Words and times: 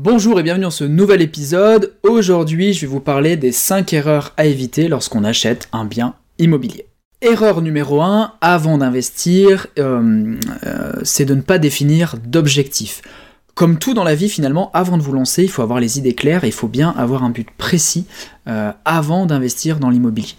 Bonjour 0.00 0.38
et 0.38 0.44
bienvenue 0.44 0.62
dans 0.62 0.70
ce 0.70 0.84
nouvel 0.84 1.22
épisode. 1.22 1.92
Aujourd'hui, 2.04 2.72
je 2.72 2.82
vais 2.82 2.86
vous 2.86 3.00
parler 3.00 3.36
des 3.36 3.50
5 3.50 3.92
erreurs 3.92 4.32
à 4.36 4.46
éviter 4.46 4.86
lorsqu'on 4.86 5.24
achète 5.24 5.68
un 5.72 5.84
bien 5.84 6.14
immobilier. 6.38 6.86
Erreur 7.20 7.62
numéro 7.62 8.00
1, 8.00 8.34
avant 8.40 8.78
d'investir, 8.78 9.66
euh, 9.76 10.36
euh, 10.64 10.92
c'est 11.02 11.24
de 11.24 11.34
ne 11.34 11.40
pas 11.40 11.58
définir 11.58 12.14
d'objectif. 12.24 13.02
Comme 13.56 13.80
tout 13.80 13.92
dans 13.92 14.04
la 14.04 14.14
vie, 14.14 14.28
finalement, 14.28 14.70
avant 14.72 14.98
de 14.98 15.02
vous 15.02 15.10
lancer, 15.10 15.42
il 15.42 15.50
faut 15.50 15.62
avoir 15.62 15.80
les 15.80 15.98
idées 15.98 16.14
claires 16.14 16.44
et 16.44 16.46
il 16.46 16.52
faut 16.52 16.68
bien 16.68 16.94
avoir 16.96 17.24
un 17.24 17.30
but 17.30 17.48
précis 17.58 18.06
euh, 18.46 18.70
avant 18.84 19.26
d'investir 19.26 19.80
dans 19.80 19.90
l'immobilier. 19.90 20.36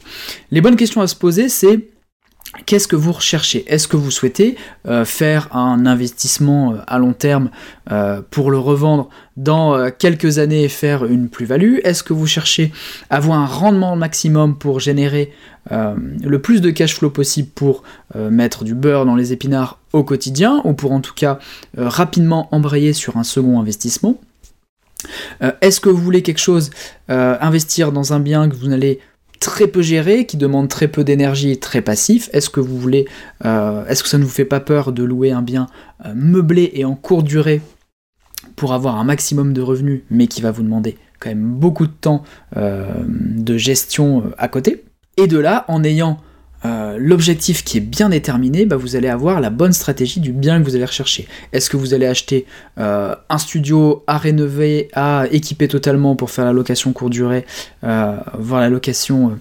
Les 0.52 0.62
bonnes 0.62 0.78
questions 0.78 1.02
à 1.02 1.08
se 1.08 1.18
poser, 1.18 1.50
c'est 1.50 1.82
Qu'est-ce 2.70 2.88
que 2.88 2.96
vous 2.96 3.14
recherchez? 3.14 3.66
Est-ce 3.66 3.88
que 3.88 3.98
vous 3.98 4.12
souhaitez 4.12 4.56
euh, 4.88 5.04
faire 5.04 5.56
un 5.56 5.88
investissement 5.88 6.74
euh, 6.74 6.78
à 6.86 7.00
long 7.00 7.14
terme 7.14 7.50
euh, 7.92 8.22
pour 8.30 8.52
le 8.52 8.60
revendre 8.60 9.10
dans 9.38 9.90
quelques 9.90 10.38
années 10.38 10.66
et 10.66 10.70
faire 10.70 11.06
une 11.06 11.30
plus-value? 11.30 11.78
Est-ce 11.84 12.04
que 12.04 12.14
vous 12.14 12.28
cherchez 12.28 12.72
à 13.10 13.16
avoir 13.16 13.40
un 13.40 13.48
rendement 13.48 13.96
maximum 13.96 14.56
pour 14.56 14.80
générer 14.80 15.34
le 15.72 16.40
plus 16.40 16.62
de 16.62 16.70
cash 16.70 16.96
flow 16.96 17.10
possible 17.10 17.50
pour 17.56 17.84
mettre 18.16 18.64
du 18.64 18.76
beurre 18.76 19.06
dans 19.06 19.16
les 19.16 19.34
épinards 19.34 19.80
au 19.94 20.04
quotidien 20.04 20.62
ou 20.66 20.74
pour 20.74 20.92
en 20.92 21.00
tout 21.00 21.14
cas 21.16 21.40
rapidement 21.78 22.50
embrayer 22.54 22.92
sur 22.92 23.18
un 23.18 23.24
second 23.24 23.60
investissement? 23.60 24.20
Est-ce 25.62 25.80
que 25.80 25.90
vous 25.90 26.02
voulez 26.02 26.22
quelque 26.22 26.40
chose, 26.40 26.70
investir 27.08 27.94
dans 27.94 28.12
un 28.14 28.20
bien 28.20 28.50
que 28.50 28.56
vous 28.56 28.68
n'allez 28.68 29.00
très 29.40 29.68
peu 29.68 29.82
géré, 29.82 30.26
qui 30.26 30.38
demande 30.38 30.68
très 30.68 30.88
peu 30.88 31.04
d'énergie 31.04 31.58
très 31.58 31.82
passif. 31.82 32.30
Est-ce 32.34 32.50
que 32.50 32.60
vous 32.60 32.78
voulez, 32.78 33.06
euh, 33.46 33.86
est-ce 33.88 34.04
que 34.04 34.10
ça 34.10 34.18
ne 34.18 34.24
vous 34.24 34.30
fait 34.30 34.46
pas 34.46 34.60
peur 34.60 34.92
de 34.92 35.04
louer 35.04 35.32
un 35.32 35.42
bien 35.42 35.68
euh, 36.06 36.14
meublé 36.16 36.72
et 36.74 36.86
en 36.86 36.96
courte 36.96 37.26
durée 37.26 37.62
pour 38.56 38.74
avoir 38.74 38.98
un 38.98 39.04
maximum 39.04 39.54
de 39.54 39.62
revenus, 39.62 40.02
mais 40.10 40.28
qui 40.28 40.42
va 40.42 40.52
vous 40.52 40.64
demander 40.64 40.98
quand 41.20 41.30
même 41.30 41.54
beaucoup 41.54 41.88
de 41.88 41.92
temps 41.92 42.24
euh, 42.58 42.86
de 43.08 43.58
gestion 43.58 44.24
à 44.38 44.48
côté? 44.48 44.84
Et 45.18 45.28
de 45.28 45.38
là, 45.38 45.66
en 45.68 45.84
ayant 45.84 46.20
euh, 46.66 46.98
l'objectif 47.00 47.64
qui 47.64 47.78
est 47.78 47.82
bien 47.82 48.10
déterminé, 48.10 48.66
bah, 48.66 48.76
vous 48.76 48.96
allez 48.96 49.08
avoir 49.08 49.40
la 49.40 49.50
bonne 49.50 49.72
stratégie 49.72 50.20
du 50.20 50.32
bien 50.32 50.60
que 50.60 50.66
vous 50.66 50.76
allez 50.76 50.86
rechercher. 50.86 51.28
Est-ce 51.54 51.70
que 51.70 51.78
vous 51.78 51.94
allez 51.94 52.06
acheter 52.06 52.46
euh, 52.80 53.16
un 53.30 53.38
studio 53.38 54.04
à 54.08 54.18
rénover, 54.18 54.90
à 54.94 55.26
équiper 55.32 55.68
totalement 55.68 56.16
pour 56.16 56.32
faire 56.32 56.46
la 56.46 56.54
location 56.54 56.92
courte 56.92 57.12
durée, 57.12 57.46
euh, 57.84 58.18
voir 58.38 58.62
la 58.62 58.70
location 58.70 59.40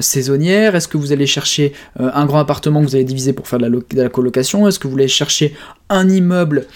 saisonnière? 0.00 0.76
Est-ce 0.76 0.88
que 0.88 0.96
vous 0.96 1.12
allez 1.12 1.26
chercher 1.26 1.72
un 1.98 2.26
grand 2.26 2.38
appartement 2.38 2.80
que 2.80 2.86
vous 2.86 2.94
allez 2.94 3.04
diviser 3.04 3.32
pour 3.32 3.48
faire 3.48 3.58
de 3.58 3.84
la, 3.94 4.08
colocation? 4.08 4.68
Est-ce 4.68 4.78
que 4.78 4.86
vous 4.86 4.94
allez 4.94 5.08
chercher 5.08 5.54
un 5.88 6.08
immeuble 6.08 6.66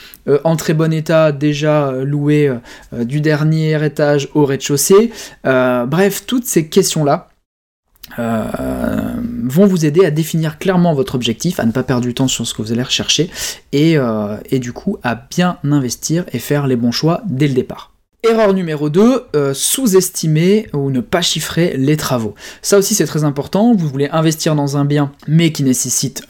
en 0.44 0.56
très 0.56 0.74
bon 0.74 0.92
état, 0.92 1.32
déjà 1.32 1.92
loué 1.92 2.52
du 2.92 3.20
dernier 3.20 3.84
étage 3.84 4.28
au 4.34 4.44
rez-de-chaussée? 4.44 5.12
Bref, 5.44 6.24
toutes 6.26 6.44
ces 6.44 6.68
questions-là 6.68 7.31
euh, 8.18 9.14
vont 9.44 9.66
vous 9.66 9.86
aider 9.86 10.04
à 10.04 10.10
définir 10.10 10.58
clairement 10.58 10.94
votre 10.94 11.14
objectif, 11.14 11.60
à 11.60 11.64
ne 11.64 11.72
pas 11.72 11.82
perdre 11.82 12.02
du 12.02 12.14
temps 12.14 12.28
sur 12.28 12.46
ce 12.46 12.54
que 12.54 12.62
vous 12.62 12.72
allez 12.72 12.82
rechercher, 12.82 13.30
et, 13.72 13.96
euh, 13.96 14.36
du 14.52 14.72
coup 14.72 14.98
à 15.02 15.14
bien 15.14 15.58
investir 15.64 16.24
et 16.32 16.38
faire 16.38 16.66
les 16.66 16.76
bons 16.76 16.92
choix 16.92 17.22
dès 17.26 17.48
le 17.48 17.54
départ. 17.54 17.90
Erreur 18.24 18.54
numéro 18.54 18.88
2, 18.88 19.24
euh, 19.34 19.52
sous-estimer 19.52 20.68
ou 20.72 20.90
ne 20.90 21.00
pas 21.00 21.22
chiffrer 21.22 21.74
les 21.76 21.96
travaux. 21.96 22.36
Ça 22.60 22.78
aussi 22.78 22.94
c'est 22.94 23.06
très 23.06 23.24
important, 23.24 23.74
vous 23.74 23.88
voulez 23.88 24.08
investir 24.12 24.54
dans 24.54 24.76
un 24.76 24.84
bien 24.84 25.10
mais 25.26 25.50
qui 25.50 25.64
nécessite 25.64 26.22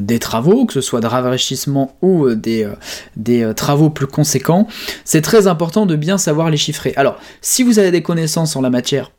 des 0.00 0.18
travaux, 0.18 0.66
que 0.66 0.72
ce 0.72 0.80
soit 0.80 1.00
de 1.00 1.06
rafraîchissement 1.06 1.96
ou 2.02 2.30
des 2.34 2.66
travaux 3.54 3.90
plus 3.90 4.08
conséquents, 4.08 4.66
c'est 5.04 5.22
très 5.22 5.46
important 5.46 5.86
de 5.86 5.94
bien 5.94 6.18
savoir 6.18 6.50
les 6.50 6.56
chiffrer. 6.56 6.94
Alors 6.96 7.18
si 7.42 7.62
vous 7.62 7.78
avez 7.78 7.92
des 7.92 8.02
connaissances 8.02 8.56
en 8.56 8.60
la 8.60 8.70
matière, 8.70 9.12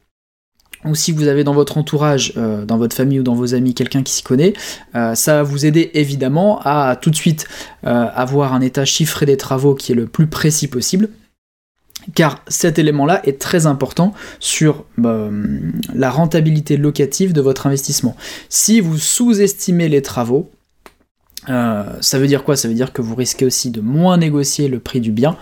ou 0.86 0.96
si 0.96 1.12
vous 1.12 1.28
avez 1.28 1.44
dans 1.44 1.54
votre 1.54 1.78
entourage, 1.78 2.34
euh, 2.38 2.66
dans 2.66 2.78
votre 2.78 2.96
famille 2.96 3.20
ou 3.20 3.24
dans 3.24 3.36
vos 3.36 3.54
amis 3.54 3.74
quelqu'un 3.74 4.04
qui 4.04 4.14
s'y 4.14 4.24
connaît, 4.24 4.54
euh, 4.96 5.16
ça 5.16 5.36
va 5.36 5.44
vous 5.44 5.66
aider 5.66 5.92
évidemment 5.94 6.60
à 6.64 6.96
tout 6.96 7.10
de 7.10 7.16
suite 7.16 7.48
euh, 7.86 8.08
avoir 8.14 8.54
un 8.54 8.62
état 8.62 8.86
chiffré 8.86 9.26
des 9.26 9.38
travaux 9.38 9.76
qui 9.76 9.92
est 9.92 9.96
le 9.96 10.08
plus 10.08 10.28
précis 10.28 10.68
possible. 10.68 11.10
Car 12.16 12.44
cet 12.48 12.80
élément-là 12.80 13.22
est 13.28 13.40
très 13.40 13.68
important 13.68 14.16
sur 14.40 14.86
la 14.98 16.10
rentabilité 16.10 16.76
locative 16.76 17.32
de 17.32 17.42
votre 17.42 17.68
investissement. 17.68 18.16
Si 18.50 18.82
vous 18.82 18.98
sous-estimez 18.98 19.88
les 19.88 20.02
travaux, 20.02 20.50
euh, 21.50 21.84
ça 22.02 22.20
veut 22.20 22.28
dire 22.28 22.44
quoi? 22.44 22.56
Ça 22.56 22.68
veut 22.68 22.74
dire 22.74 22.94
que 22.94 23.02
vous 23.02 23.16
risquez 23.16 23.46
aussi 23.46 23.72
de 23.72 23.82
moins 23.82 24.18
négocier 24.18 24.68
le 24.68 24.80
prix 24.80 25.02
du 25.02 25.12
bien 25.12 25.38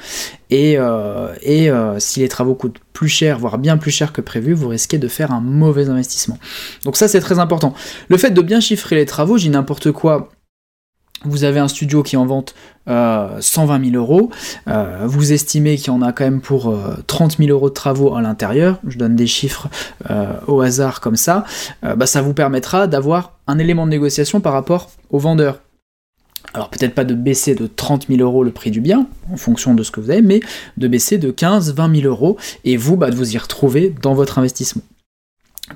et, 0.49 0.77
euh, 0.77 1.33
euh, 1.45 1.99
si 1.99 2.21
les 2.21 2.29
travaux 2.29 2.55
coûtent 2.55 2.79
plus 2.93 3.09
cher, 3.09 3.37
voire 3.37 3.57
bien 3.57 3.77
plus 3.77 3.91
cher 3.91 4.13
que 4.13 4.21
prévu, 4.21 4.53
vous 4.53 4.69
risquez 4.69 4.97
de 4.97 5.07
faire 5.07 5.31
un 5.31 5.41
mauvais 5.41 5.89
investissement. 5.89 6.37
Donc 6.85 6.95
ça 6.95 7.07
c'est 7.07 7.19
très 7.19 7.39
important. 7.39 7.73
Le 8.07 8.17
fait 8.17 8.31
de 8.31 8.41
bien 8.41 8.59
chiffrer 8.59 8.95
les 8.95 9.05
travaux, 9.05 9.37
j'ai 9.37 9.49
n'importe 9.49 9.91
quoi. 9.91 10.29
Vous 11.25 11.43
avez 11.43 11.59
un 11.59 11.67
studio 11.67 12.01
qui 12.01 12.15
en 12.15 12.25
vente 12.25 12.55
120 12.87 13.91
000 13.91 13.97
euros, 13.97 14.31
vous 15.03 15.33
estimez 15.33 15.75
qu'il 15.75 15.87
y 15.87 15.89
en 15.89 16.01
a 16.01 16.13
quand 16.13 16.23
même 16.23 16.39
pour 16.39 16.73
30 17.07 17.39
000 17.39 17.49
euros 17.49 17.67
de 17.67 17.73
travaux 17.73 18.15
à 18.15 18.21
l'intérieur, 18.21 18.79
je 18.87 18.97
donne 18.97 19.17
des 19.17 19.27
chiffres 19.27 19.67
au 20.47 20.61
hasard 20.61 21.01
comme 21.01 21.17
ça, 21.17 21.43
bah, 21.83 22.05
ça 22.05 22.21
vous 22.21 22.33
permettra 22.33 22.87
d'avoir 22.87 23.33
un 23.47 23.59
élément 23.59 23.85
de 23.85 23.91
négociation 23.91 24.39
par 24.39 24.53
rapport 24.53 24.91
au 25.09 25.19
vendeur 25.19 25.59
alors 26.53 26.69
peut-être 26.69 26.95
pas 26.95 27.03
de 27.03 27.13
baisser 27.13 27.55
de 27.55 27.67
30 27.67 28.07
000 28.07 28.21
euros 28.21 28.43
le 28.43 28.51
prix 28.51 28.71
du 28.71 28.81
bien, 28.81 29.07
en 29.31 29.37
fonction 29.37 29.73
de 29.73 29.83
ce 29.83 29.91
que 29.91 29.99
vous 29.99 30.09
avez, 30.09 30.21
mais 30.21 30.39
de 30.77 30.87
baisser 30.87 31.17
de 31.17 31.31
15 31.31 31.73
20 31.73 32.01
000 32.01 32.07
euros, 32.07 32.37
et 32.63 32.77
vous, 32.77 32.97
bah, 32.97 33.11
de 33.11 33.15
vous 33.15 33.35
y 33.35 33.37
retrouver 33.37 33.93
dans 34.01 34.13
votre 34.13 34.39
investissement. 34.39 34.81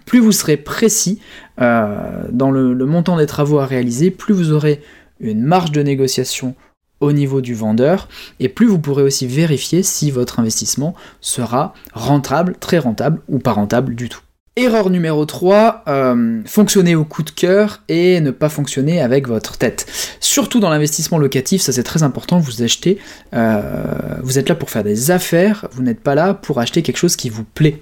Plus 0.06 0.19
vous 0.19 0.31
serez 0.31 0.57
précis 0.57 1.19
euh, 1.62 2.23
dans 2.31 2.50
le, 2.50 2.73
montant 2.85 3.17
des 3.17 3.28
travaux 3.28 3.59
à 3.59 3.66
réaliser, 3.66 4.09
plus 4.09 4.33
vous 4.33 4.51
aurez 4.51 4.81
une 5.19 5.44
marge 5.44 5.72
de 5.72 5.83
négociation 5.83 6.56
au 7.00 7.12
niveau 7.12 7.41
du 7.41 7.53
vendeur, 7.53 8.07
et 8.39 8.50
plus 8.50 8.66
vous 8.66 8.79
pourrez 8.79 9.03
aussi 9.03 9.28
vérifier 9.28 9.83
si 9.83 10.09
votre 10.09 10.39
investissement 10.39 10.95
sera 11.22 11.73
rentable, 11.94 12.56
très 12.59 12.79
rentable, 12.79 13.22
ou 13.28 13.39
pas 13.39 13.51
rentable 13.51 13.94
du 13.94 14.09
tout. 14.09 14.22
Erreur 14.55 14.91
numéro 14.91 15.25
3, 15.25 15.83
euh, 15.87 16.41
fonctionner 16.45 16.93
au 16.93 17.05
coup 17.05 17.23
de 17.23 17.31
cœur 17.31 17.81
et 17.87 18.21
ne 18.21 18.29
pas 18.29 18.49
fonctionner 18.49 19.01
avec 19.01 19.27
votre 19.27 19.57
tête. 19.57 19.87
Surtout 20.19 20.59
dans 20.59 20.69
l'investissement 20.69 21.17
locatif, 21.17 21.63
ça 21.63 21.71
c'est 21.71 21.81
très 21.81 22.03
important, 22.03 22.37
vous 22.37 22.61
achetez, 22.61 22.99
euh, 23.33 23.83
vous 24.21 24.37
êtes 24.37 24.49
là 24.49 24.53
pour 24.53 24.69
faire 24.69 24.83
des 24.83 25.09
affaires, 25.09 25.67
vous 25.71 25.81
n'êtes 25.81 26.01
pas 26.01 26.13
là 26.13 26.35
pour 26.35 26.59
acheter 26.59 26.83
quelque 26.83 26.97
chose 26.97 27.15
qui 27.15 27.31
vous 27.31 27.43
plaît. 27.43 27.81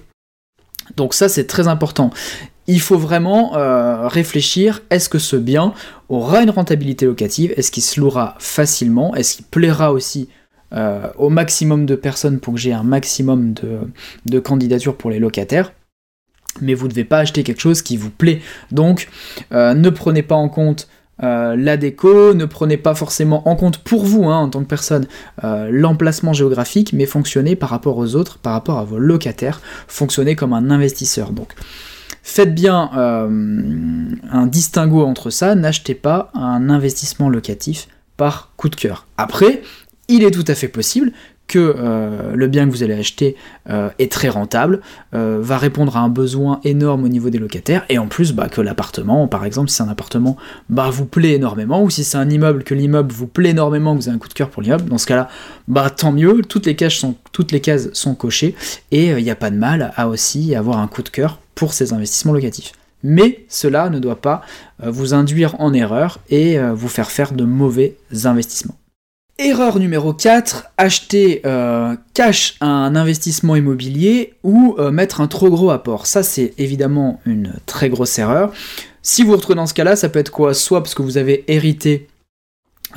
Donc 0.96 1.12
ça 1.12 1.28
c'est 1.28 1.46
très 1.46 1.68
important. 1.68 2.10
Il 2.66 2.80
faut 2.80 2.96
vraiment 2.96 3.54
euh, 3.54 4.08
réfléchir, 4.08 4.80
est-ce 4.88 5.10
que 5.10 5.18
ce 5.18 5.36
bien 5.36 5.74
aura 6.08 6.42
une 6.42 6.48
rentabilité 6.48 7.04
locative, 7.04 7.52
est-ce 7.58 7.70
qu'il 7.70 7.82
se 7.82 8.00
louera 8.00 8.34
facilement, 8.38 9.14
est-ce 9.14 9.36
qu'il 9.36 9.44
plaira 9.44 9.92
aussi 9.92 10.30
au 11.18 11.28
maximum 11.28 11.84
de 11.84 11.94
personnes 11.94 12.40
pour 12.40 12.54
que 12.54 12.60
j'ai 12.60 12.72
un 12.72 12.82
maximum 12.82 13.52
de 14.24 14.38
candidatures 14.38 14.96
pour 14.96 15.10
les 15.10 15.18
locataires? 15.18 15.70
Mais 16.60 16.74
vous 16.74 16.86
ne 16.86 16.90
devez 16.90 17.04
pas 17.04 17.18
acheter 17.18 17.42
quelque 17.42 17.60
chose 17.60 17.82
qui 17.82 17.96
vous 17.96 18.10
plaît. 18.10 18.40
Donc 18.70 19.08
euh, 19.52 19.74
ne 19.74 19.90
prenez 19.90 20.22
pas 20.22 20.34
en 20.34 20.48
compte 20.48 20.88
euh, 21.22 21.54
la 21.56 21.76
déco, 21.76 22.34
ne 22.34 22.44
prenez 22.44 22.76
pas 22.76 22.94
forcément 22.94 23.48
en 23.48 23.54
compte 23.54 23.78
pour 23.78 24.04
vous, 24.04 24.24
hein, 24.24 24.38
en 24.38 24.48
tant 24.48 24.60
que 24.60 24.66
personne, 24.68 25.06
euh, 25.44 25.68
l'emplacement 25.70 26.32
géographique, 26.32 26.92
mais 26.92 27.06
fonctionnez 27.06 27.54
par 27.54 27.70
rapport 27.70 27.96
aux 27.98 28.16
autres, 28.16 28.38
par 28.38 28.54
rapport 28.54 28.78
à 28.78 28.84
vos 28.84 28.98
locataires, 28.98 29.60
fonctionnez 29.86 30.34
comme 30.34 30.52
un 30.52 30.70
investisseur. 30.70 31.30
Donc 31.30 31.52
faites 32.24 32.54
bien 32.54 32.90
un 32.92 34.46
distinguo 34.46 35.04
entre 35.04 35.30
ça, 35.30 35.54
n'achetez 35.54 35.94
pas 35.94 36.30
un 36.34 36.70
investissement 36.70 37.28
locatif 37.28 37.88
par 38.16 38.52
coup 38.56 38.68
de 38.68 38.76
cœur. 38.76 39.06
Après, 39.16 39.62
il 40.08 40.24
est 40.24 40.30
tout 40.30 40.44
à 40.46 40.54
fait 40.54 40.68
possible 40.68 41.12
que 41.52 41.74
euh, 41.76 42.34
le 42.34 42.48
bien 42.48 42.64
que 42.66 42.70
vous 42.70 42.82
allez 42.82 42.94
acheter 42.94 43.36
euh, 43.68 43.90
est 43.98 44.10
très 44.10 44.30
rentable, 44.30 44.80
euh, 45.14 45.38
va 45.42 45.58
répondre 45.58 45.98
à 45.98 46.00
un 46.00 46.08
besoin 46.08 46.60
énorme 46.64 47.04
au 47.04 47.08
niveau 47.08 47.28
des 47.28 47.38
locataires, 47.38 47.84
et 47.90 47.98
en 47.98 48.06
plus 48.06 48.32
bah, 48.32 48.48
que 48.48 48.62
l'appartement, 48.62 49.28
par 49.28 49.44
exemple, 49.44 49.68
si 49.68 49.76
c'est 49.76 49.82
un 49.82 49.90
appartement, 49.90 50.38
bah, 50.70 50.88
vous 50.90 51.04
plaît 51.04 51.32
énormément, 51.32 51.82
ou 51.82 51.90
si 51.90 52.04
c'est 52.04 52.16
un 52.16 52.30
immeuble, 52.30 52.64
que 52.64 52.74
l'immeuble 52.74 53.12
vous 53.12 53.26
plaît 53.26 53.50
énormément, 53.50 53.94
vous 53.94 54.08
avez 54.08 54.16
un 54.16 54.18
coup 54.18 54.28
de 54.28 54.32
cœur 54.32 54.48
pour 54.48 54.62
l'immeuble, 54.62 54.86
dans 54.86 54.96
ce 54.96 55.04
cas-là, 55.04 55.28
bah 55.68 55.90
tant 55.90 56.10
mieux, 56.10 56.40
toutes 56.40 56.64
les 56.64 56.74
cases 56.74 56.94
sont, 56.94 57.16
toutes 57.32 57.52
les 57.52 57.60
cases 57.60 57.92
sont 57.92 58.14
cochées, 58.14 58.54
et 58.90 59.08
il 59.08 59.22
n'y 59.22 59.30
a 59.30 59.36
pas 59.36 59.50
de 59.50 59.56
mal 59.56 59.92
à 59.94 60.08
aussi 60.08 60.54
avoir 60.54 60.78
un 60.78 60.86
coup 60.86 61.02
de 61.02 61.10
cœur 61.10 61.38
pour 61.54 61.74
ces 61.74 61.92
investissements 61.92 62.32
locatifs. 62.32 62.72
Mais 63.02 63.44
cela 63.50 63.90
ne 63.90 63.98
doit 63.98 64.22
pas 64.22 64.40
vous 64.82 65.12
induire 65.12 65.60
en 65.60 65.74
erreur 65.74 66.20
et 66.30 66.56
vous 66.58 66.88
faire 66.88 67.10
faire 67.10 67.32
de 67.32 67.44
mauvais 67.44 67.96
investissements. 68.24 68.76
Erreur 69.38 69.78
numéro 69.78 70.12
4, 70.12 70.66
acheter 70.76 71.40
euh, 71.46 71.96
cash 72.12 72.56
un 72.60 72.94
investissement 72.94 73.56
immobilier 73.56 74.34
ou 74.42 74.76
euh, 74.78 74.90
mettre 74.90 75.22
un 75.22 75.26
trop 75.26 75.48
gros 75.48 75.70
apport. 75.70 76.06
Ça 76.06 76.22
c'est 76.22 76.52
évidemment 76.58 77.18
une 77.24 77.54
très 77.64 77.88
grosse 77.88 78.18
erreur. 78.18 78.52
Si 79.00 79.22
vous 79.22 79.30
vous 79.30 79.36
retrouvez 79.36 79.56
dans 79.56 79.66
ce 79.66 79.72
cas-là, 79.72 79.96
ça 79.96 80.10
peut 80.10 80.18
être 80.18 80.30
quoi? 80.30 80.52
Soit 80.52 80.82
parce 80.82 80.94
que 80.94 81.00
vous 81.00 81.16
avez 81.16 81.44
hérité 81.48 82.08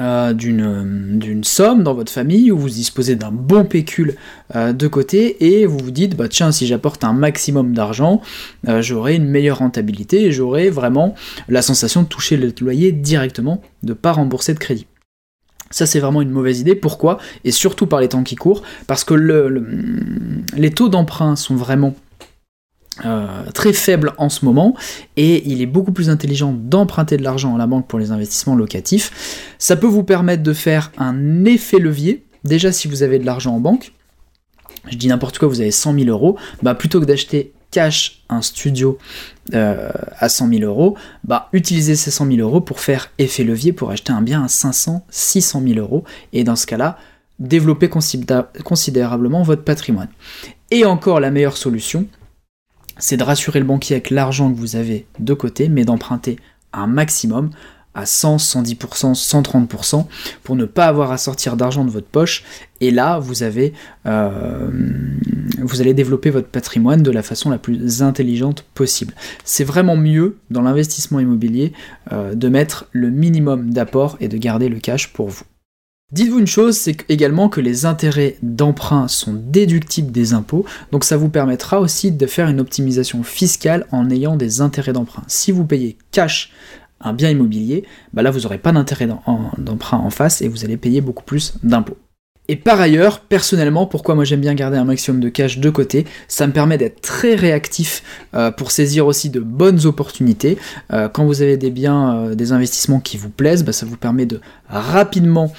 euh, 0.01 0.33
d'une 0.33 1.43
somme 1.45 1.83
dans 1.83 1.93
votre 1.93 2.11
famille 2.11 2.51
où 2.51 2.57
vous 2.57 2.69
disposez 2.69 3.15
d'un 3.15 3.31
bon 3.31 3.63
pécule 3.63 4.17
de 4.53 4.87
côté 4.87 5.57
et 5.57 5.65
vous 5.65 5.79
vous 5.79 5.91
dites 5.91 6.17
bah 6.17 6.27
tiens 6.27 6.51
si 6.51 6.67
j'apporte 6.67 7.05
un 7.05 7.13
maximum 7.13 7.73
d'argent 7.73 8.21
j'aurai 8.81 9.15
une 9.15 9.29
meilleure 9.29 9.59
rentabilité 9.59 10.25
et 10.25 10.31
j'aurai 10.33 10.69
vraiment 10.69 11.15
la 11.47 11.61
sensation 11.61 12.03
de 12.03 12.07
toucher 12.07 12.35
le 12.35 12.53
loyer 12.59 12.91
directement 12.91 13.61
de 13.83 13.93
pas 13.93 14.11
rembourser 14.11 14.53
de 14.53 14.59
crédit. 14.59 14.85
Ça 15.71 15.85
c'est 15.85 15.99
vraiment 15.99 16.21
une 16.21 16.29
mauvaise 16.29 16.59
idée. 16.59 16.75
Pourquoi? 16.75 17.17
Et 17.43 17.51
surtout 17.51 17.87
par 17.87 17.99
les 17.99 18.09
temps 18.09 18.23
qui 18.23 18.35
courent, 18.35 18.61
parce 18.87 19.03
que 19.03 19.13
les 20.55 20.71
taux 20.71 20.89
d'emprunt 20.89 21.35
sont 21.35 21.55
vraiment 21.55 21.95
euh, 23.03 23.51
très 23.53 23.73
faible 23.73 24.13
en 24.17 24.29
ce 24.29 24.45
moment 24.45 24.73
et 25.17 25.45
il 25.51 25.61
est 25.61 25.65
beaucoup 25.65 25.91
plus 25.91 26.09
intelligent 26.09 26.53
d'emprunter 26.53 27.17
de 27.17 27.23
l'argent 27.23 27.53
à 27.53 27.57
la 27.57 27.67
banque 27.67 27.87
pour 27.87 27.99
les 27.99 28.11
investissements 28.11 28.55
locatifs. 28.55 29.53
Ça 29.57 29.75
peut 29.75 29.87
vous 29.87 30.03
permettre 30.03 30.43
de 30.43 30.53
faire 30.53 30.93
un 30.97 31.43
effet 31.43 31.79
levier. 31.79 32.23
Déjà 32.45 32.71
si 32.71 32.87
vous 32.87 33.03
avez 33.03 33.19
de 33.19 33.25
l'argent 33.25 33.53
en 33.53 33.59
banque, 33.59 33.91
je 34.89 34.95
dis 34.95 35.07
n'importe 35.09 35.39
quoi, 35.39 35.49
vous 35.49 35.59
avez 35.59 35.71
100 35.71 35.93
000 35.95 36.05
euros, 36.05 36.37
bah 36.63 36.73
plutôt 36.73 37.01
que 37.01 37.05
d'acheter 37.05 37.51
un 37.79 38.41
studio 38.41 38.97
euh, 39.53 39.89
à 40.19 40.29
100 40.29 40.49
000 40.49 40.61
euros, 40.63 40.97
bah 41.23 41.49
utilisez 41.53 41.95
ces 41.95 42.11
100 42.11 42.27
000 42.27 42.37
euros 42.39 42.61
pour 42.61 42.79
faire 42.79 43.11
effet 43.17 43.43
levier 43.43 43.73
pour 43.73 43.91
acheter 43.91 44.11
un 44.11 44.21
bien 44.21 44.43
à 44.43 44.47
500, 44.47 45.05
600 45.09 45.61
000 45.67 45.79
euros 45.79 46.03
et 46.33 46.43
dans 46.43 46.55
ce 46.55 46.65
cas-là, 46.65 46.97
développer 47.39 47.89
considérablement 47.89 49.43
votre 49.43 49.63
patrimoine. 49.63 50.09
Et 50.71 50.85
encore 50.85 51.19
la 51.19 51.31
meilleure 51.31 51.57
solution, 51.57 52.07
c'est 52.97 53.17
de 53.17 53.23
rassurer 53.23 53.59
le 53.59 53.65
banquier 53.65 53.95
avec 53.95 54.09
l'argent 54.09 54.51
que 54.51 54.57
vous 54.57 54.75
avez 54.75 55.05
de 55.19 55.33
côté, 55.33 55.67
mais 55.69 55.83
d'emprunter 55.83 56.37
un 56.73 56.87
maximum 56.87 57.49
à 57.95 58.05
100, 58.05 58.37
110%, 58.37 59.15
130% 59.15 60.05
pour 60.43 60.55
ne 60.55 60.65
pas 60.65 60.85
avoir 60.85 61.11
à 61.11 61.17
sortir 61.17 61.57
d'argent 61.57 61.85
de 61.85 61.89
votre 61.89 62.07
poche. 62.07 62.43
Et 62.81 62.91
là, 62.91 63.19
vous 63.19 63.43
avez, 63.43 63.73
euh, 64.05 64.69
vous 65.59 65.81
allez 65.81 65.93
développer 65.93 66.29
votre 66.29 66.49
patrimoine 66.49 67.01
de 67.01 67.11
la 67.11 67.23
façon 67.23 67.49
la 67.49 67.57
plus 67.57 68.03
intelligente 68.03 68.65
possible. 68.73 69.13
C'est 69.45 69.63
vraiment 69.63 69.95
mieux 69.95 70.37
dans 70.51 70.61
l'investissement 70.61 71.19
immobilier 71.19 71.73
euh, 72.11 72.35
de 72.35 72.49
mettre 72.49 72.87
le 72.91 73.09
minimum 73.09 73.71
d'apport 73.71 74.17
et 74.19 74.27
de 74.27 74.37
garder 74.37 74.69
le 74.69 74.79
cash 74.79 75.13
pour 75.13 75.29
vous. 75.29 75.43
Dites-vous 76.11 76.39
une 76.39 76.47
chose, 76.47 76.77
c'est 76.77 77.03
également 77.09 77.49
que 77.49 77.59
les 77.59 77.87
intérêts 77.87 78.37
d'emprunt 78.43 79.07
sont 79.07 79.33
déductibles 79.33 80.11
des 80.11 80.33
impôts, 80.33 80.63
donc 80.91 81.03
ça 81.03 81.17
vous 81.17 81.29
permettra 81.29 81.79
aussi 81.79 82.11
de 82.11 82.27
faire 82.27 82.47
une 82.47 82.59
optimisation 82.59 83.23
fiscale 83.23 83.87
en 83.91 84.11
ayant 84.11 84.35
des 84.35 84.61
intérêts 84.61 84.93
d'emprunt. 84.93 85.23
Si 85.25 85.51
vous 85.51 85.65
payez 85.65 85.97
cash 86.11 86.51
un 87.01 87.13
bien 87.13 87.29
immobilier, 87.29 87.83
bah 88.13 88.21
là 88.21 88.31
vous 88.31 88.41
n'aurez 88.41 88.57
pas 88.57 88.71
d'intérêt 88.71 89.07
d'emprunt 89.57 89.97
en 89.97 90.09
face 90.09 90.41
et 90.41 90.47
vous 90.47 90.65
allez 90.65 90.77
payer 90.77 91.01
beaucoup 91.01 91.23
plus 91.23 91.53
d'impôts. 91.63 91.97
Et 92.47 92.55
par 92.55 92.79
ailleurs, 92.79 93.21
personnellement, 93.21 93.87
pourquoi 93.87 94.13
moi 94.13 94.23
j'aime 94.23 94.41
bien 94.41 94.53
garder 94.53 94.77
un 94.77 94.85
maximum 94.85 95.19
de 95.19 95.29
cash 95.29 95.57
de 95.57 95.69
côté, 95.71 96.05
ça 96.27 96.45
me 96.45 96.53
permet 96.53 96.77
d'être 96.77 97.01
très 97.01 97.33
réactif 97.33 98.03
euh, 98.35 98.51
pour 98.51 98.69
saisir 98.69 99.07
aussi 99.07 99.31
de 99.31 99.39
bonnes 99.39 99.85
opportunités. 99.87 100.59
Euh, 100.93 101.09
quand 101.09 101.25
vous 101.25 101.41
avez 101.41 101.57
des 101.57 101.71
biens, 101.71 102.15
euh, 102.15 102.35
des 102.35 102.51
investissements 102.51 102.99
qui 102.99 103.17
vous 103.17 103.31
plaisent, 103.31 103.63
bah, 103.63 103.73
ça 103.73 103.87
vous 103.87 103.97
permet 103.97 104.27
de 104.27 104.41
rapidement 104.69 105.53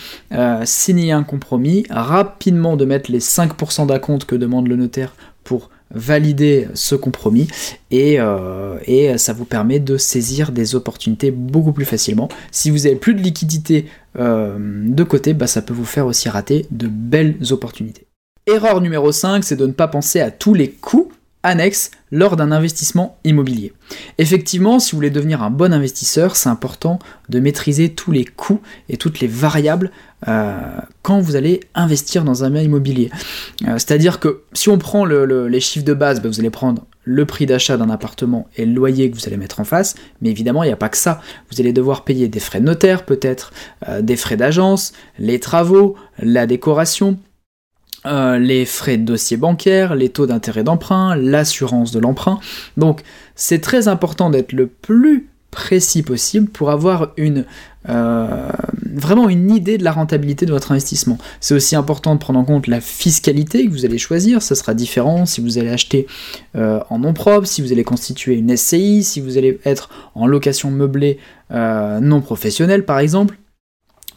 signer 0.65 1.13
un 1.13 1.23
compromis, 1.23 1.85
rapidement 1.91 2.77
de 2.77 2.85
mettre 2.85 3.11
les 3.11 3.21
5% 3.21 3.87
d'acompte 3.87 4.25
que 4.25 4.35
demande 4.35 4.69
le 4.69 4.77
notaire 4.77 5.15
pour 5.45 5.71
valider 5.91 6.69
ce 6.75 6.95
compromis 6.95 7.49
et, 7.91 8.17
euh, 8.19 8.79
et, 8.87 9.17
ça 9.19 9.33
vous 9.33 9.45
permet 9.45 9.79
de 9.79 9.97
saisir 9.97 10.53
des 10.53 10.75
opportunités 10.75 11.31
beaucoup 11.31 11.73
plus 11.73 11.85
facilement. 11.85 12.29
Si 12.51 12.71
vous 12.71 12.87
avez 12.87 12.97
plus 12.97 13.15
de 13.15 13.21
liquidité 13.21 13.87
euh, 14.19 14.57
de 14.59 15.05
côté, 15.05 15.35
bah, 15.35 15.47
ça 15.47 15.63
peut 15.63 15.75
vous 15.75 15.85
faire 15.85 16.07
aussi 16.07 16.29
rater 16.29 16.67
de 16.71 16.89
belles 16.89 17.37
opportunités. 17.51 18.07
Erreur 18.47 18.81
numéro 18.81 19.11
5, 19.13 19.43
c'est 19.45 19.57
de 19.57 19.67
ne 19.67 19.73
pas 19.73 19.89
penser 19.89 20.21
à 20.21 20.31
tous 20.31 20.55
les 20.55 20.71
coûts 20.71 21.11
annexes 21.47 21.91
lors 22.11 22.37
d'un 22.37 22.53
investissement 22.53 23.19
immobilier. 23.25 23.73
Effectivement, 24.19 24.79
si 24.79 24.93
vous 24.93 24.99
voulez 24.99 25.11
devenir 25.11 25.43
un 25.43 25.51
bon 25.51 25.73
investisseur, 25.73 26.37
c'est 26.37 26.49
important 26.49 26.99
de 27.29 27.41
maîtriser 27.41 27.91
tous 27.91 28.13
les 28.13 28.25
coûts 28.25 28.61
et 28.89 28.97
toutes 28.97 29.21
les 29.21 29.27
variables 29.27 29.91
euh, 30.29 30.55
quand 31.03 31.21
vous 31.21 31.37
allez 31.37 31.61
investir 31.75 32.25
dans 32.25 32.45
un 32.45 32.51
bien 32.51 32.63
immobilier. 32.63 33.11
Euh, 33.63 33.75
c'est-à-dire 33.75 34.19
que 34.19 34.43
si 34.53 34.69
on 34.69 34.79
prend 34.79 35.05
les 35.05 35.61
chiffres 35.61 35.85
de 35.85 35.95
base, 35.95 36.21
bah, 36.21 36.29
vous 36.29 36.41
allez 36.41 36.51
prendre 36.51 36.85
le 37.05 37.25
prix 37.25 37.47
d'achat 37.47 37.77
d'un 37.77 37.91
appartement 37.91 38.49
et 38.57 38.67
le 38.67 38.73
loyer 38.73 39.11
que 39.11 39.17
vous 39.17 39.27
allez 39.27 39.37
mettre 39.37 39.61
en 39.61 39.65
face, 39.65 39.95
mais 40.21 40.31
évidemment 40.31 40.65
il 40.65 40.67
n'y 40.67 40.73
a 40.73 40.77
pas 40.77 40.89
que 40.89 40.97
ça. 40.97 41.21
Vous 41.51 41.61
allez 41.61 41.73
devoir 41.73 42.05
payer 42.05 42.29
des 42.29 42.41
frais 42.41 42.61
de 42.61 42.65
notaire, 42.65 43.05
peut-être 43.05 43.53
euh, 43.89 44.03
des 44.03 44.17
frais 44.17 44.37
d'agence, 44.37 44.93
les 45.19 45.39
travaux, 45.39 45.95
la 46.19 46.47
décoration, 46.47 47.19
euh, 48.07 48.39
les 48.39 48.65
frais 48.65 48.97
de 48.97 49.05
dossier 49.05 49.37
bancaire, 49.37 49.95
les 49.95 50.09
taux 50.09 50.27
d'intérêt 50.27 50.63
d'emprunt, 50.63 51.17
l'assurance 51.17 51.93
de 51.93 51.99
l'emprunt. 51.99 52.39
Donc 52.77 53.03
c'est 53.35 53.61
très 53.61 53.89
important 53.89 54.31
d'être 54.31 54.53
le 54.53 54.67
plus 54.67 55.29
précis 55.51 56.03
possible 56.03 56.49
pour 56.49 56.71
avoir 56.71 57.13
une 57.17 57.45
euh, 57.89 58.51
vraiment 58.95 59.29
une 59.29 59.51
idée 59.51 59.79
de 59.79 59.85
la 59.85 59.93
rentabilité 59.93 60.45
de 60.45 60.53
votre 60.53 60.73
investissement. 60.73 61.19
C'est 61.41 61.55
aussi 61.55 61.77
important 61.77 62.15
de 62.15 62.21
prendre 62.21 62.39
en 62.39 62.45
compte 62.45 62.67
la 62.67 62.81
fiscalité 62.81 63.65
que 63.67 63.71
vous 63.71 63.85
allez 63.85 63.99
choisir, 63.99 64.43
ça 64.43 64.55
sera 64.55 64.75
différent 64.75 65.25
si 65.25 65.41
vous 65.41 65.59
allez 65.59 65.71
acheter 65.71 66.07
euh, 66.57 66.81
en 66.91 66.99
nom 66.99 67.13
propre, 67.13 67.47
si 67.47 67.63
vous 67.63 67.73
allez 67.73 67.85
constituer 67.85 68.35
une 68.35 68.57
SCI, 68.57 69.03
si 69.03 69.21
vous 69.21 69.39
allez 69.39 69.61
être 69.65 69.89
en 70.15 70.27
location 70.27 70.71
meublée 70.71 71.19
non 71.51 72.21
professionnelle 72.23 72.85
par 72.85 72.99
exemple. 72.99 73.39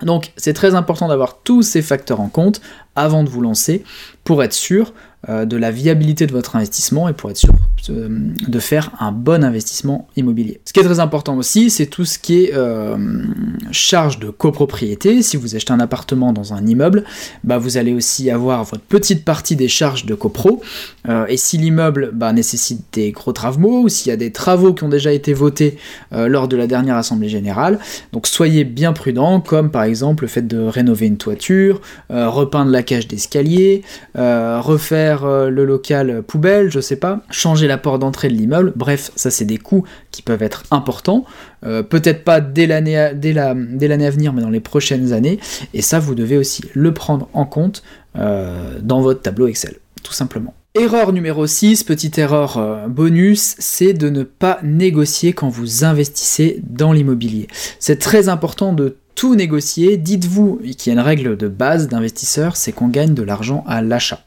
Donc 0.02 0.32
c'est 0.38 0.54
très 0.54 0.76
important 0.76 1.08
d'avoir 1.08 1.40
tous 1.44 1.62
ces 1.62 1.82
facteurs 1.82 2.22
en 2.22 2.30
compte 2.30 2.62
avant 2.96 3.24
de 3.24 3.30
vous 3.30 3.42
lancer 3.42 3.84
pour 4.24 4.44
être 4.44 4.54
sûr 4.54 4.94
de 5.28 5.58
la 5.58 5.72
viabilité 5.72 6.28
de 6.28 6.32
votre 6.32 6.56
investissement 6.56 7.10
et 7.10 7.14
pour 7.14 7.30
être 7.30 7.38
sûr 7.38 7.54
euh, 7.90 8.08
de 8.48 8.60
faire 8.60 8.92
un 9.00 9.12
bon 9.12 9.44
investissement 9.44 10.08
immobilier. 10.16 10.60
Ce 10.66 10.74
qui 10.74 10.80
est 10.80 10.84
très 10.84 11.00
important 11.00 11.38
aussi, 11.38 11.70
c'est 11.70 11.86
tout 11.86 12.04
ce 12.06 12.18
qui 12.18 12.44
est 12.44 12.54
euh, 12.54 12.98
charge 13.72 14.20
de 14.20 14.30
copropriété. 14.30 15.22
Si 15.22 15.38
vous 15.38 15.56
achetez 15.56 15.72
un 15.72 15.80
appartement 15.80 16.34
dans 16.34 16.54
un 16.54 16.66
immeuble, 16.66 17.04
bah, 17.44 17.58
vous 17.58 17.78
allez 17.78 17.94
aussi 17.94 18.32
avoir 18.32 18.64
votre 18.64 18.84
petite 18.84 19.24
partie 19.24 19.56
des 19.56 19.68
charges 19.68 20.06
de 20.06 20.16
copro. 20.16 20.62
et 21.28 21.38
si 21.38 21.58
l'immeuble 21.58 22.12
bah, 22.14 22.34
nécessite 22.34 22.82
des 22.94 23.12
gros 23.12 23.34
travaux 23.34 23.84
ou 23.84 23.90
s'il 23.90 24.10
y 24.10 24.14
a 24.14 24.18
des 24.18 24.32
travaux 24.32 24.74
qui 24.74 24.84
ont 24.84 24.90
déjà 24.90 25.12
été 25.12 25.34
votés 25.34 25.78
lors 26.12 26.48
de 26.48 26.58
la 26.58 26.68
dernière 26.68 26.96
assemblée 26.96 27.30
générale, 27.30 27.80
donc 28.14 28.28
soyez 28.28 28.64
bien 28.64 28.94
prudent, 28.94 29.42
comme 29.42 29.70
par 29.70 29.84
exemple 29.84 30.24
le 30.24 30.28
fait 30.28 30.48
de 30.48 30.60
rénover 30.60 31.08
une 31.08 31.18
toiture, 31.18 31.82
repeindre 32.10 32.72
la 32.72 32.84
cage 32.84 33.08
d'escalier, 33.08 33.84
refaire 34.16 35.09
euh, 35.24 35.50
le 35.50 35.66
local 35.66 36.24
poubelle, 36.24 36.72
je 36.72 36.80
sais 36.80 36.96
pas, 36.96 37.22
changer 37.30 37.68
la 37.68 37.78
porte 37.78 38.02
d'entrée 38.02 38.30
de 38.30 38.34
l'immeuble, 38.34 38.74
bref, 38.76 39.12
ça 39.16 39.32
c'est 39.32 39.46
des 39.46 39.58
coûts 39.58 39.84
qui 40.12 40.22
peuvent 40.22 40.44
être 40.44 40.64
importants, 40.72 41.26
euh, 41.66 41.84
peut-être 41.84 42.24
pas 42.24 42.42
dès 42.42 42.68
l'année 42.68 43.12
dès 43.16 43.34
la, 43.34 43.54
dès 43.56 43.88
l'année 43.88 44.06
à 44.06 44.12
venir, 44.12 44.34
mais 44.34 44.42
dans 44.42 44.50
les 44.50 44.60
prochaines 44.60 45.14
années, 45.14 45.40
et 45.74 45.82
ça 45.82 46.00
vous 46.00 46.16
devez 46.16 46.38
aussi 46.38 46.64
le 46.74 46.94
prendre 46.94 47.30
en 47.34 47.46
compte 47.46 47.84
euh, 48.18 48.80
dans 48.82 49.02
votre 49.02 49.22
tableau 49.22 49.48
Excel, 49.48 49.76
tout 50.04 50.14
simplement. 50.14 50.54
Erreur 50.76 51.14
numéro 51.14 51.48
6, 51.48 51.84
petite 51.84 52.18
erreur 52.20 52.88
bonus, 52.88 53.56
c'est 53.58 53.94
de 53.94 54.10
ne 54.10 54.24
pas 54.24 54.60
négocier 54.64 55.34
quand 55.34 55.50
vous 55.50 55.84
investissez 55.84 56.62
dans 56.64 56.94
l'immobilier. 56.94 57.48
C'est 57.80 57.98
très 57.98 58.30
important 58.30 58.72
de 58.72 58.96
tout 59.20 59.36
négocier. 59.36 59.98
Dites-vous 59.98 60.62
qu'il 60.78 60.94
y 60.94 60.96
a 60.96 60.98
une 60.98 61.06
règle 61.06 61.36
de 61.36 61.50
base 61.50 61.90
d'investisseur, 61.90 62.56
c'est 62.56 62.72
qu'on 62.72 62.88
gagne 62.88 63.14
de 63.14 63.22
l'argent 63.22 63.66
à 63.68 63.82
l'achat. 63.82 64.24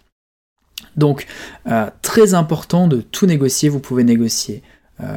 Donc, 0.97 1.27
euh, 1.69 1.91
très 2.03 2.35
important 2.35 2.87
de 2.87 3.01
tout 3.01 3.27
négocier. 3.27 3.69
Vous 3.69 3.81
pouvez 3.81 4.05
négocier 4.05 4.63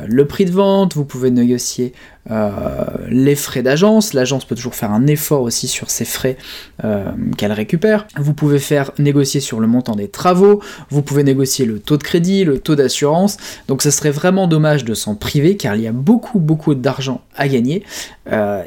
le 0.07 0.25
prix 0.25 0.45
de 0.45 0.51
vente, 0.51 0.95
vous 0.95 1.05
pouvez 1.05 1.31
négocier 1.31 1.93
euh, 2.31 2.85
les 3.07 3.35
frais 3.35 3.61
d'agence, 3.61 4.13
l'agence 4.13 4.45
peut 4.45 4.55
toujours 4.55 4.73
faire 4.73 4.91
un 4.91 5.05
effort 5.05 5.41
aussi 5.41 5.67
sur 5.67 5.91
ces 5.91 6.05
frais 6.05 6.37
euh, 6.83 7.11
qu'elle 7.37 7.51
récupère, 7.51 8.07
vous 8.17 8.33
pouvez 8.33 8.57
faire 8.57 8.91
négocier 8.97 9.39
sur 9.39 9.59
le 9.59 9.67
montant 9.67 9.95
des 9.95 10.07
travaux, 10.07 10.59
vous 10.89 11.03
pouvez 11.03 11.23
négocier 11.23 11.65
le 11.65 11.77
taux 11.77 11.97
de 11.97 12.03
crédit, 12.03 12.43
le 12.43 12.57
taux 12.57 12.75
d'assurance, 12.75 13.37
donc 13.67 13.83
ça 13.83 13.91
serait 13.91 14.09
vraiment 14.09 14.47
dommage 14.47 14.85
de 14.85 14.95
s'en 14.95 15.13
priver 15.13 15.55
car 15.55 15.75
il 15.75 15.83
y 15.83 15.87
a 15.87 15.91
beaucoup 15.91 16.39
beaucoup 16.39 16.73
d'argent 16.73 17.21
à 17.35 17.47
gagner, 17.47 17.83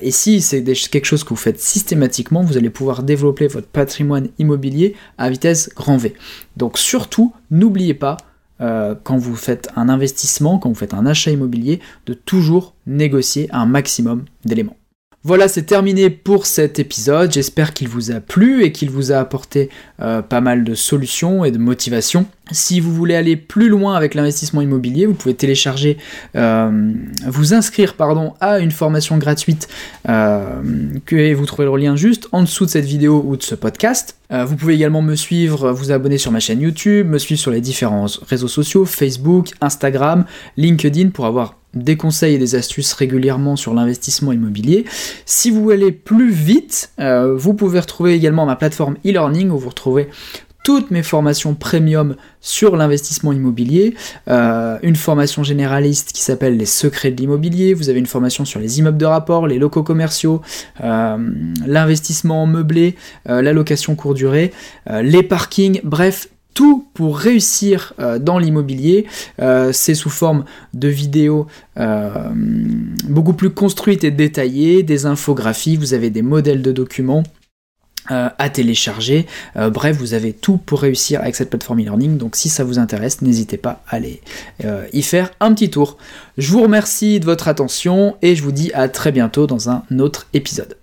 et 0.00 0.10
si 0.12 0.40
c'est 0.40 0.62
quelque 0.62 1.04
chose 1.04 1.24
que 1.24 1.30
vous 1.30 1.36
faites 1.36 1.60
systématiquement, 1.60 2.42
vous 2.44 2.56
allez 2.56 2.70
pouvoir 2.70 3.02
développer 3.02 3.48
votre 3.48 3.66
patrimoine 3.66 4.28
immobilier 4.38 4.94
à 5.16 5.30
vitesse 5.30 5.70
grand 5.74 5.96
V. 5.96 6.14
Donc 6.56 6.78
surtout, 6.78 7.32
n'oubliez 7.50 7.94
pas, 7.94 8.16
euh, 8.60 8.94
quand 9.02 9.18
vous 9.18 9.36
faites 9.36 9.68
un 9.76 9.88
investissement, 9.88 10.58
quand 10.58 10.68
vous 10.68 10.74
faites 10.74 10.94
un 10.94 11.06
achat 11.06 11.30
immobilier, 11.30 11.80
de 12.06 12.14
toujours 12.14 12.74
négocier 12.86 13.48
un 13.52 13.66
maximum 13.66 14.24
d'éléments. 14.44 14.76
Voilà, 15.24 15.48
c'est 15.48 15.64
terminé 15.64 16.10
pour 16.10 16.46
cet 16.46 16.78
épisode. 16.78 17.32
J'espère 17.32 17.74
qu'il 17.74 17.88
vous 17.88 18.12
a 18.12 18.20
plu 18.20 18.62
et 18.62 18.70
qu'il 18.70 18.88
vous 18.88 19.10
a 19.10 19.16
apporté 19.16 19.68
euh, 20.00 20.22
pas 20.22 20.40
mal 20.40 20.62
de 20.62 20.76
solutions 20.76 21.44
et 21.44 21.50
de 21.50 21.58
motivation. 21.58 22.26
Si 22.52 22.78
vous 22.78 22.94
voulez 22.94 23.16
aller 23.16 23.36
plus 23.36 23.68
loin 23.68 23.96
avec 23.96 24.14
l'investissement 24.14 24.62
immobilier, 24.62 25.06
vous 25.06 25.14
pouvez 25.14 25.34
télécharger, 25.34 25.98
euh, 26.36 26.92
vous 27.26 27.52
inscrire 27.52 27.94
pardon, 27.94 28.34
à 28.40 28.60
une 28.60 28.70
formation 28.70 29.18
gratuite 29.18 29.66
euh, 30.08 30.62
que 31.04 31.34
vous 31.34 31.46
trouverez 31.46 31.66
le 31.66 31.76
lien 31.76 31.96
juste 31.96 32.28
en 32.30 32.42
dessous 32.42 32.66
de 32.66 32.70
cette 32.70 32.86
vidéo 32.86 33.24
ou 33.26 33.36
de 33.36 33.42
ce 33.42 33.56
podcast. 33.56 34.16
vous 34.30 34.54
pouvez 34.54 34.74
également 34.74 35.02
me 35.02 35.16
suivre, 35.16 35.72
vous 35.72 35.90
abonner 35.90 36.18
sur 36.18 36.30
ma 36.30 36.38
chaîne 36.38 36.60
YouTube, 36.60 37.08
me 37.08 37.18
suivre 37.18 37.40
sur 37.40 37.50
les 37.50 37.60
différents 37.60 38.06
réseaux 38.28 38.48
sociaux, 38.48 38.84
Facebook, 38.84 39.48
Instagram, 39.60 40.26
LinkedIn 40.56 41.08
pour 41.08 41.26
avoir 41.26 41.57
des 41.74 41.96
conseils 41.96 42.34
et 42.34 42.38
des 42.38 42.54
astuces 42.54 42.92
régulièrement 42.92 43.56
sur 43.56 43.74
l'investissement 43.74 44.32
immobilier. 44.32 44.84
Si 45.26 45.50
vous 45.50 45.62
voulez 45.62 45.92
plus 45.92 46.30
vite, 46.30 46.90
euh, 46.98 47.36
vous 47.36 47.54
pouvez 47.54 47.80
retrouver 47.80 48.14
également 48.14 48.46
ma 48.46 48.56
plateforme 48.56 48.96
e-learning 49.06 49.50
où 49.50 49.58
vous 49.58 49.68
retrouvez 49.68 50.08
toutes 50.64 50.90
mes 50.90 51.02
formations 51.02 51.54
premium 51.54 52.16
sur 52.40 52.76
l'investissement 52.76 53.32
immobilier, 53.32 53.94
euh, 54.28 54.76
une 54.82 54.96
formation 54.96 55.42
généraliste 55.42 56.12
qui 56.12 56.20
s'appelle 56.20 56.58
les 56.58 56.66
secrets 56.66 57.10
de 57.10 57.16
l'immobilier, 57.16 57.72
vous 57.72 57.88
avez 57.88 57.98
une 57.98 58.06
formation 58.06 58.44
sur 58.44 58.60
les 58.60 58.78
immeubles 58.78 58.98
de 58.98 59.06
rapport, 59.06 59.46
les 59.46 59.58
locaux 59.58 59.82
commerciaux, 59.82 60.42
euh, 60.82 61.16
l'investissement 61.66 62.42
en 62.42 62.46
meublé, 62.46 62.96
la 63.24 63.52
location 63.54 63.94
court 63.94 64.12
durée, 64.12 64.52
les 65.00 65.22
parkings, 65.22 65.80
bref, 65.84 66.28
tout 66.58 66.88
pour 66.92 67.16
réussir 67.16 67.92
euh, 68.00 68.18
dans 68.18 68.40
l'immobilier. 68.40 69.06
Euh, 69.40 69.70
c'est 69.72 69.94
sous 69.94 70.10
forme 70.10 70.44
de 70.74 70.88
vidéos 70.88 71.46
euh, 71.78 72.10
beaucoup 73.04 73.32
plus 73.32 73.50
construites 73.50 74.02
et 74.02 74.10
détaillées, 74.10 74.82
des 74.82 75.06
infographies, 75.06 75.76
vous 75.76 75.94
avez 75.94 76.10
des 76.10 76.22
modèles 76.22 76.60
de 76.60 76.72
documents. 76.72 77.22
à 78.10 78.48
télécharger. 78.48 79.26
bref, 79.54 79.94
vous 79.98 80.14
avez 80.14 80.32
tout 80.32 80.56
pour 80.56 80.80
réussir 80.80 81.20
avec 81.20 81.36
cette 81.36 81.50
plateforme 81.50 81.80
e-learning. 81.80 82.16
Donc 82.16 82.36
si 82.36 82.48
ça 82.48 82.64
vous 82.64 82.78
intéresse, 82.78 83.20
n'hésitez 83.20 83.58
pas 83.58 83.82
à 83.86 83.96
aller 83.96 84.22
y 84.94 85.02
faire 85.02 85.30
un 85.40 85.52
petit 85.52 85.68
tour. 85.68 85.98
Je 86.38 86.50
vous 86.50 86.62
remercie 86.62 87.20
de 87.20 87.26
votre 87.26 87.48
attention 87.48 88.16
et 88.22 88.34
je 88.34 88.42
vous 88.42 88.52
dis 88.52 88.72
à 88.72 88.88
très 88.88 89.12
bientôt 89.12 89.46
dans 89.46 89.68
un 89.68 89.82
autre 89.98 90.26
épisode. 90.32 90.78